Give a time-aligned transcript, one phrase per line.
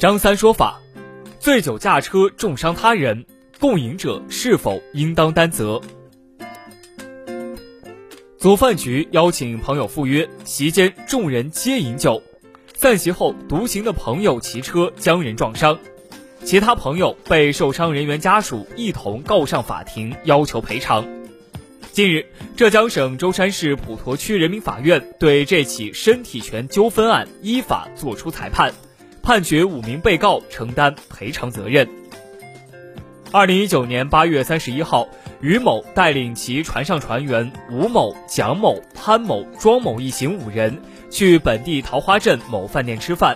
[0.00, 0.80] 张三说法：
[1.38, 3.26] 醉酒驾车重伤他人，
[3.58, 5.78] 共饮者是否应当担责？
[8.38, 12.22] 组饭局邀请朋友赴约，席间众人皆饮酒，
[12.72, 15.78] 散席后独行的朋友骑车将人撞伤，
[16.44, 21.06] 其他朋友被受伤人员家属一同告上法庭，要求赔偿。
[21.92, 22.24] 近日，
[22.56, 28.72] 浙江省舟山市普陀区人民法院对这起身体权纠纷案依法作出裁判，
[29.22, 31.88] 判决五名被告承担赔偿责任。
[33.32, 35.08] 二零一九年八月三十一号。
[35.40, 43.34] 于某带领其船上船员吴某、蒋某、潘某、庄某一行五人去本地桃花镇某饭店吃饭，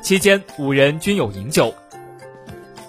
[0.00, 1.74] 期间五人均有饮酒。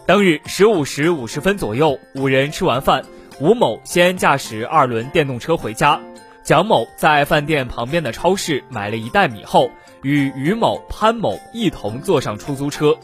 [0.05, 3.03] 当日十五时五十分左右，五人吃完饭，
[3.41, 5.99] 吴某先驾驶二轮电动车回家，
[6.41, 9.69] 蒋某在饭店旁边的超市买了一袋米后，
[10.03, 12.97] 与于某、潘某一同坐上出租车，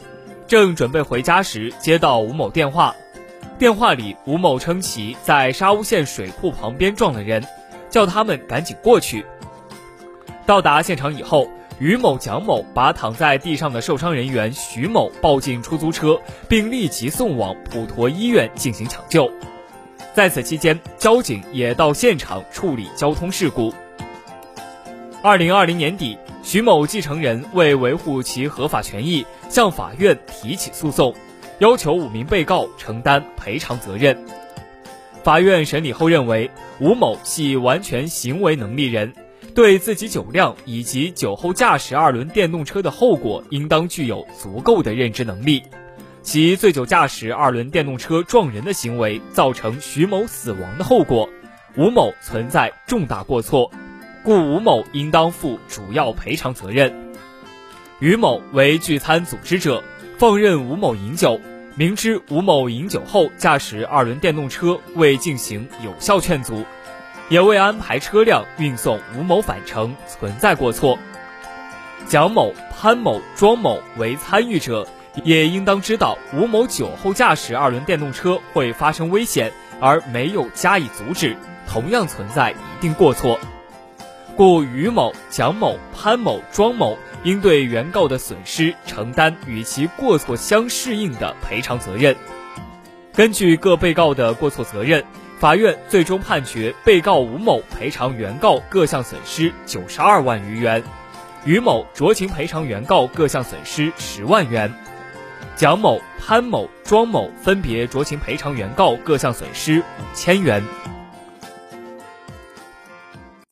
[0.46, 2.94] 正准备回家时，接到吴某电话。
[3.58, 7.44] 电话里，吴某称其在沙乌县水库旁边撞了人，
[7.88, 9.24] 叫他们赶紧过去。
[10.46, 19.30] 到达现场以后，于某、蒋某把躺在地上的受伤人员徐某抱进出租车，并立即送往普陀医院进行抢救。
[20.14, 23.72] 在此期间，交警也到现场处理交通事故。
[25.22, 26.16] 二零二零年底，
[26.48, 31.14] 徐某继承人为维护其合法权益，向法院提起诉讼。
[31.58, 34.16] 要求五名被告承担赔偿责任。
[35.22, 39.12] 法院审理后认为，吴某系完全行为能力人，
[39.54, 45.62] 对自己酒量以及酒后驾驶二轮电动车的后果，应当具有足够的认知能力。
[46.22, 51.28] 其醉酒驾驶二轮电动车撞人的行为，造成徐某死亡的后果，
[51.76, 53.70] 吴某存在重大过错，
[54.24, 57.12] 故吴某应当负主要赔偿责任。
[58.00, 59.82] 于某为聚餐组织者。
[60.18, 61.40] 放任吴某饮酒，
[61.76, 66.64] 明知吴某饮酒后驾驶二轮电动车未进行有效劝阻，
[67.28, 70.98] 也未安排车辆运送吴某返程，存在过错。
[72.08, 74.88] 蒋某、潘某、庄某为参与者，
[75.22, 81.36] 也应当知道吴某酒后驾驶二轮电动车会发生危险，而没有加以阻止，
[81.68, 83.38] 同样存在一定过错。
[84.38, 86.96] 故于某、蒋某、潘某、庄某。
[87.24, 92.14] 应对原告的损失承担与其过错相适应的赔偿责任。
[93.12, 95.04] 根据各被告的过错责任，
[95.40, 100.80] 法院最终判决被告吴某赔偿原告各项损失九十二万余元，
[101.44, 104.72] 于某酌情赔偿原告各项损失十万元，
[105.56, 110.62] 蒋某、潘某、庄某分别酌情赔偿原告各项损失五千元。